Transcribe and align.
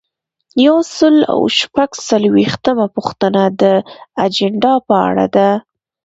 یو 0.65 0.77
سل 0.97 1.15
او 1.33 1.41
شپږ 1.59 1.89
څلویښتمه 2.07 2.85
پوښتنه 2.95 3.41
د 3.61 3.63
اجنډا 4.25 4.73
په 4.87 4.95
اړه 5.09 5.25
ده. 5.35 5.49